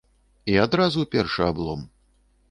[0.53, 1.83] І адразу першы аблом.